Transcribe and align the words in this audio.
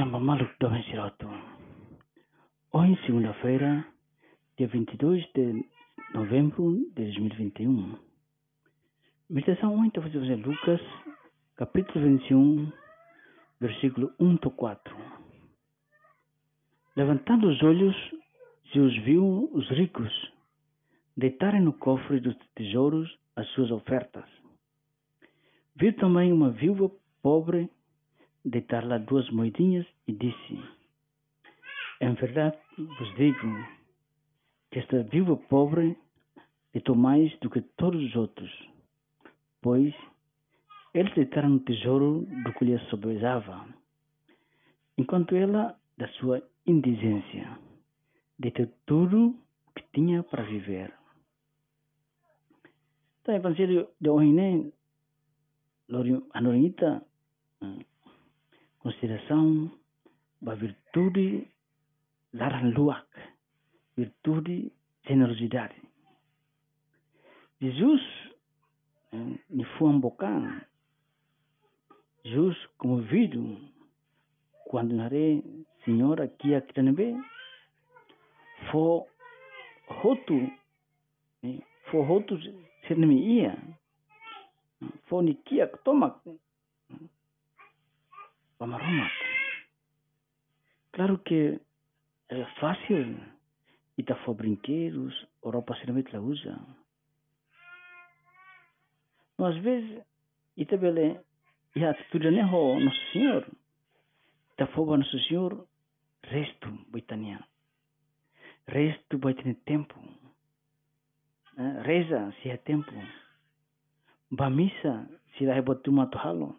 Nyamba 0.00 0.18
Maluk 0.18 0.50
Domen 0.58 0.82
Siroto. 0.84 1.28
Hoje, 2.72 2.98
segunda-feira, 3.04 3.84
dia 4.56 4.66
22 4.66 5.30
de 5.34 5.62
novembro 6.14 6.72
de 6.94 7.02
2021. 7.04 7.98
Meditação 9.28 9.78
hoje 9.78 9.88
está 9.88 10.00
fazer 10.00 10.36
Lucas, 10.36 10.80
capítulo 11.54 12.02
21, 12.06 12.72
versículo 13.60 14.10
1 14.18 14.36
a 14.36 14.50
4. 14.50 14.96
Levantando 16.96 17.50
os 17.50 17.62
olhos, 17.62 17.94
Jesus 18.72 18.96
viu 19.04 19.50
os 19.52 19.68
ricos 19.68 20.32
deitarem 21.14 21.60
no 21.60 21.74
cofre 21.74 22.20
dos 22.20 22.34
tesouros 22.54 23.18
as 23.36 23.46
suas 23.48 23.70
ofertas. 23.70 24.24
Viu 25.76 25.94
também 25.96 26.32
uma 26.32 26.48
viúva 26.48 26.90
pobre 27.20 27.68
deitar 28.44 28.84
lá 28.86 28.98
duas 28.98 29.28
moedinhas 29.30 29.86
e 30.06 30.12
disse: 30.12 30.58
Em 32.00 32.14
verdade 32.14 32.56
vos 32.76 33.14
digo 33.16 33.66
que 34.70 34.78
esta 34.78 35.02
viúva 35.04 35.36
pobre 35.36 35.96
deitou 36.72 36.94
mais 36.94 37.36
do 37.40 37.50
que 37.50 37.60
todos 37.60 38.02
os 38.02 38.16
outros, 38.16 38.68
pois 39.60 39.94
eles 40.94 41.14
deitaram 41.14 41.50
no 41.50 41.60
tesouro 41.60 42.26
do 42.44 42.52
que 42.54 42.64
lhe 42.64 42.78
sobrezava, 42.90 43.66
enquanto 44.96 45.34
ela, 45.34 45.78
da 45.96 46.08
sua 46.08 46.42
indigência, 46.66 47.58
deitou 48.38 48.66
tudo 48.86 49.28
o 49.66 49.72
que 49.74 49.84
tinha 49.92 50.22
para 50.22 50.42
viver. 50.42 50.92
Então, 53.20 53.34
o 53.34 53.36
Evangelho 53.36 53.88
de 54.00 54.08
hoje, 54.08 54.32
né? 54.32 54.72
A 56.32 56.40
Norinita 56.40 57.04
consideração, 58.80 59.70
da 60.40 60.54
virtude, 60.54 61.46
laranluak, 62.32 63.06
virtude, 63.96 64.72
generosidade. 65.06 65.76
Jesus, 67.60 68.00
eh, 69.12 69.38
em 69.50 69.64
Fuambocan, 69.76 70.62
Jesus 72.24 72.56
convido, 72.78 73.58
quando 74.66 74.94
narei, 74.94 75.42
Senhora, 75.84 76.24
aqui 76.24 76.54
a 76.54 76.62
Kiranbe, 76.62 77.16
foi 78.70 79.04
roto, 79.88 80.34
eh, 81.42 81.60
foi 81.90 82.02
roto, 82.02 82.40
se 82.86 82.94
não 82.94 83.08
me 83.08 83.40
ia, 83.40 83.58
for 85.06 85.22
nikia, 85.22 85.66
toma, 85.84 86.18
eh, 86.26 86.96
tomak 88.60 88.82
Roma. 88.82 89.10
Claro 90.92 91.18
que 91.24 91.58
é 92.28 92.44
fácil 92.60 93.18
e 93.96 94.02
tá 94.02 94.14
for 94.16 94.34
brinquedos, 94.34 95.26
Europa 95.42 95.74
sinceramente 95.74 96.12
la 96.12 96.20
usa. 96.20 96.60
Mas 99.38 99.56
às 99.56 99.62
vezes, 99.62 100.04
e 100.56 100.66
também 100.66 101.18
e 101.74 101.84
a 101.84 101.90
atitude 101.90 102.30
não 102.30 102.38
é 102.38 102.84
Nosso 102.84 103.12
Senhor. 103.12 103.46
Tá 104.56 104.66
for 104.66 104.98
Nosso 104.98 105.18
Senhor, 105.20 105.66
resto 106.22 106.68
boitania. 106.88 107.40
Resto 108.66 109.18
ter 109.18 109.54
tempo. 109.64 109.96
Reza 111.82 112.32
se 112.42 112.50
é 112.50 112.56
tempo. 112.58 112.92
Bamisa 114.30 115.08
se 115.36 115.46
dá 115.46 115.54
rebotu 115.54 115.90
matuhalo. 115.92 116.56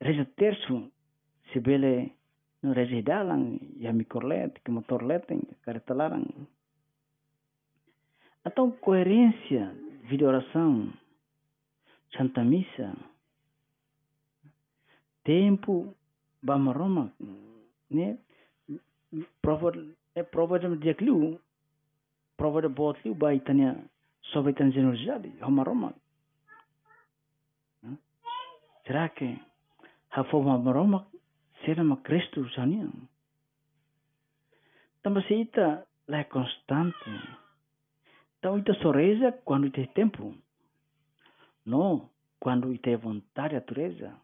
Reza 0.00 0.24
terço 0.36 0.90
se 1.52 1.60
bele 1.60 2.12
no 2.62 2.72
reza 2.72 3.02
dalang 3.02 3.60
ya 3.76 3.92
mikorlet 3.92 4.60
que 4.64 4.70
motor 4.70 5.02
letem 5.02 5.40
careta 5.64 5.94
larang 5.94 6.26
então 8.46 8.70
coerência 8.80 9.74
vida 10.08 10.26
oração 10.26 10.92
santa 12.16 12.42
missa 12.44 12.96
tempo 15.24 15.94
bama 16.42 16.72
roma 16.72 17.12
né 17.90 18.18
prova 19.42 19.72
é 20.14 20.22
prova 20.22 20.58
de 20.58 20.76
dia 20.76 20.94
cliu 20.94 21.40
prova 22.36 22.62
de 22.62 22.68
bot 22.68 23.00
cliu 23.02 23.14
vai 23.14 23.40
tania 23.40 23.76
sobre 24.32 24.52
tan 24.52 24.70
generosidade 24.72 25.32
roma. 25.40 25.64
Roma 25.64 25.94
será 28.84 29.08
que 29.08 29.49
hafoma 30.10 30.58
maroma 30.58 31.06
serama 31.64 31.96
Kristu 31.98 32.48
zanio 32.54 32.90
tambasita 35.02 35.86
la 36.08 36.24
constante. 36.24 37.10
Então 38.38 38.58
ita 38.58 38.74
soreza 38.74 39.32
quando 39.44 39.66
ita 39.66 39.86
tempo. 39.94 40.34
No 41.64 42.10
quando 42.38 42.72
ita 42.72 42.96
vontade 42.96 43.54
natureza 43.54 44.16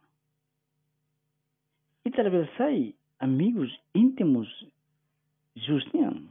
ita 2.04 2.22
atravessai 2.22 2.94
amigos 3.18 3.70
íntimos 3.94 4.48
justiam 5.56 6.28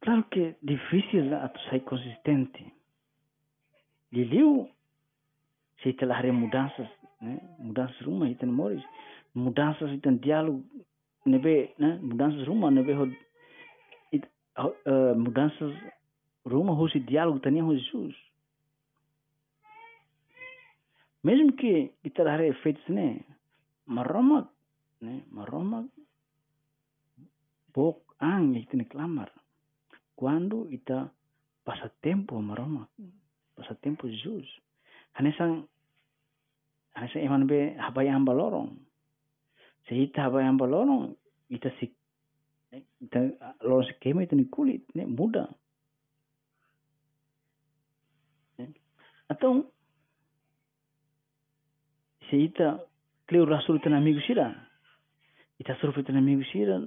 claro 0.00 0.24
que 0.30 0.56
difícil 0.62 1.34
a 1.34 1.50
sai 1.68 1.80
consistente. 1.80 2.72
Liliu 4.12 4.70
se 5.82 5.92
telah 5.94 6.18
hari 6.18 6.32
mudanças, 6.32 6.88
né? 7.20 7.38
mudanças 7.58 7.98
rumah 8.02 8.28
itu 8.28 8.46
moris, 8.46 8.82
mudanças 9.34 9.90
itu 9.94 10.10
diálogo, 10.18 10.64
nebe, 11.24 11.74
né? 11.78 11.98
mudanças 12.02 12.46
rumah 12.46 12.70
nebe 12.70 12.92
ho, 12.94 13.06
it, 14.12 14.26
uh, 14.58 15.14
mudanças 15.14 15.70
rumah 16.44 16.74
hoje 16.74 16.98
diálogo 17.00 17.40
tania 17.40 17.62
com 17.62 17.74
Jesus. 17.74 18.16
Mesmo 21.22 21.52
que 21.52 21.92
kita 22.02 22.22
hari 22.22 22.48
efeitos, 22.48 22.86
né? 22.88 23.20
Maroma, 23.86 24.48
né? 25.00 25.22
Maroma, 25.30 25.88
bok 27.74 28.02
ang 28.18 28.54
itu 28.54 28.76
ni 28.76 28.84
clamar. 28.84 29.30
Quando 30.14 30.70
ita 30.70 31.10
passa 31.64 31.90
tempo 32.02 32.40
maroma, 32.40 32.88
passa 33.54 33.74
tempo 33.74 34.08
Jesus 34.08 34.46
hanesang 35.16 35.68
hanesang 36.96 37.22
iman 37.24 37.46
be 37.46 37.76
habai 37.78 38.10
hamba 38.10 38.32
lorong. 38.34 38.76
Sehita 39.88 40.28
habai 40.28 40.44
hamba 40.44 40.66
lorong 40.66 41.16
ita 41.48 41.70
si 41.80 41.88
ita 43.00 43.20
lorong 43.64 43.88
skema 43.96 44.26
itu 44.26 44.36
ni 44.36 44.44
kulit 44.50 44.84
ne 44.94 45.06
muda. 45.06 45.48
Atau 49.28 49.68
sehita 52.30 52.84
kleu 53.28 53.44
rasul 53.44 53.80
itu 53.80 53.88
amigo 53.92 54.20
sira 54.24 54.52
ita 55.60 55.76
suruh 55.80 55.96
itu 55.96 56.12
amigo 56.12 56.44
sira 56.52 56.80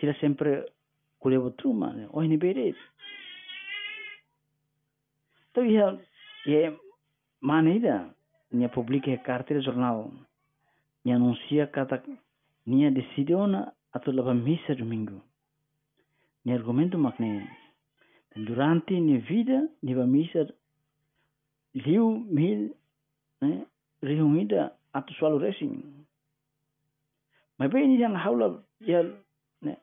sira 0.00 0.16
sempre 0.20 0.72
kuliah 1.20 1.40
betruma 1.40 1.92
oh 2.12 2.24
ini 2.24 2.36
beres 2.40 2.76
tapi 5.52 5.76
ya 5.76 5.96
ya 6.48 6.72
maneira 7.40 8.14
nia 8.52 8.68
publica 8.68 9.16
carta 9.18 9.54
de 9.54 9.60
jornal 9.62 10.10
nia 11.04 11.16
anuncia 11.16 11.66
kata 11.66 12.02
nia 12.66 12.90
decidiona 12.90 13.72
atau 13.92 14.12
leva 14.12 14.34
missa 14.34 14.74
domingo. 14.74 15.20
Nia 16.44 16.54
argumento 16.54 16.98
makne 16.98 17.48
durante 18.36 19.00
nia 19.00 19.18
vida 19.20 19.68
nia 19.82 20.06
missa 20.06 20.46
liu 21.74 22.20
mil 22.28 22.74
né 23.40 23.66
reunida 24.02 24.76
atau 24.92 25.14
sualo 25.14 25.38
racing. 25.38 25.82
Mas 27.58 27.70
bem 27.70 27.88
nia 27.88 28.08
haula 28.08 28.62
ya 28.80 29.02
né 29.62 29.76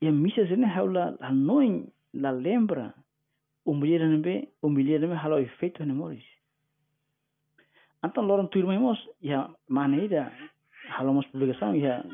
ya 0.00 0.12
missa 0.12 0.44
zene 0.46 0.66
haula 0.66 1.16
hanoin 1.20 1.90
la 2.12 2.30
lembra. 2.32 2.94
Umilira 3.66 4.06
nembe 4.06 4.48
umilira 4.62 4.98
nembe 5.00 5.16
halo 5.16 5.38
efeito 5.38 5.84
ne 5.84 5.94
Então, 8.04 8.22
lorong 8.22 8.48
tuir 8.52 8.66
memos, 8.66 9.00
ya 9.22 9.48
mana 9.66 9.96
ida, 9.96 10.30
halo 10.92 11.14
mas 11.14 11.24
publikação, 11.32 11.72
ya 11.72 12.04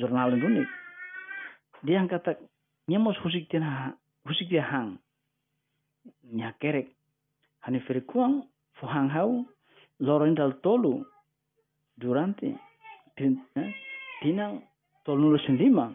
jornal 0.00 0.32
ini. 0.32 0.64
Dia 1.84 2.00
yang 2.00 2.08
kata, 2.08 2.40
nyemos 2.88 3.20
husik 3.20 3.44
tina, 3.52 3.92
husik 4.24 4.48
dia 4.48 4.64
hang, 4.64 4.96
nya 6.32 6.56
kerek, 6.56 6.88
hani 7.60 7.84
ferikuang, 7.84 8.48
fo 8.80 8.88
hang 8.88 9.12
hau, 9.12 9.44
lorong 10.00 10.32
dal 10.32 10.56
tolu, 10.64 11.04
durante, 12.00 12.56
tinang 14.24 14.64
tolu 15.04 15.36
nulo 15.36 15.38
sendima, 15.44 15.92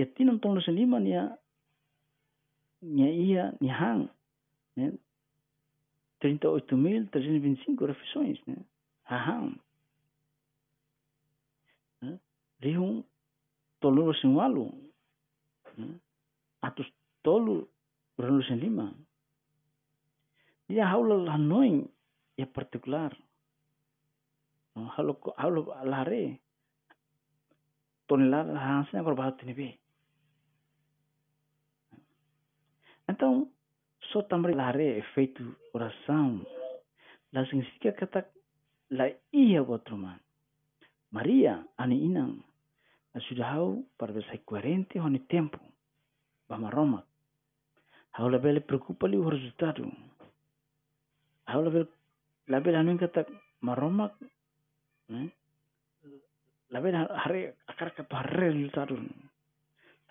ya 0.00 0.08
tinang 0.16 0.40
tolu 0.40 0.64
sendima, 0.64 0.96
nya, 0.96 1.36
nya 2.80 3.08
iya, 3.12 3.52
nya 3.60 3.74
hang, 3.76 4.00
38.325 6.20 7.86
refeições, 7.86 8.38
né? 8.46 8.56
Aham. 9.10 9.56
Rihun 12.60 13.04
tolu 13.80 14.12
sin 14.20 14.36
walu. 14.36 14.68
Atus 16.62 16.86
tolu 17.24 17.68
renu 18.18 18.42
sin 18.44 18.60
lima. 18.60 18.92
Dia 20.68 20.86
haula 20.86 21.16
lanoin 21.16 21.88
ya 22.36 22.46
partikular. 22.46 23.16
Halo 24.76 25.16
halo 25.36 25.72
lare. 25.84 26.38
Tonelada 28.06 28.54
hansnya 28.54 29.02
berbahatu 29.02 29.46
ni 29.46 29.54
be. 29.54 29.78
Então, 33.08 33.50
só 34.12 34.22
também 34.22 34.54
lare 34.54 34.98
é 34.98 35.02
feito 35.14 35.56
oração. 35.72 36.44
Lá 37.32 37.44
significa 37.46 37.94
lá 38.90 39.10
ia 39.32 39.62
outro 39.62 39.96
man. 39.96 40.18
Maria, 41.10 41.66
ani 41.76 42.06
inang, 42.06 42.38
sudah 43.18 43.58
hau 43.58 43.82
para 43.98 44.14
ser 44.30 44.38
coerente 44.46 44.98
honi 44.98 45.18
tempo. 45.26 45.58
Bama 46.48 46.70
Roma. 46.70 47.02
Hau 48.12 48.28
la 48.28 48.38
bele 48.38 48.60
preocupa 48.60 49.06
li 49.06 49.16
o 49.16 49.30
resultado. 49.30 49.90
Hau 51.46 51.62
la 51.62 51.70
bele 51.70 51.88
la 52.46 52.60
bele 52.60 52.78
anu 52.78 52.98
kata 52.98 53.26
maroma. 53.60 54.10
Eh? 55.10 55.30
La 56.70 56.80
bele 56.80 57.06
hari 57.10 57.50
akar 57.66 57.94
kata 57.94 58.16
hari 58.16 58.50
resultado. 58.50 58.98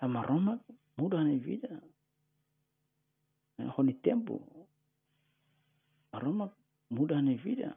Sama 0.00 0.22
Roma 0.22 0.58
mudah 0.96 1.24
ni 1.24 1.38
vida. 1.38 1.68
Honi 3.68 3.94
tempo. 3.94 4.40
Roma 6.12 6.50
mudah 6.90 7.22
ni 7.22 7.36
vida. 7.36 7.74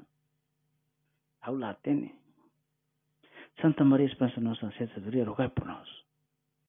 Hau 1.42 1.58
la 1.58 1.74
tene. 1.74 2.16
Santa 3.62 3.84
Maria 3.84 4.08
Esperança 4.08 4.42
Nossa 4.42 4.72
Senhora, 4.72 5.26
rogai 5.26 5.50
por 5.50 5.66
nós. 5.66 6.03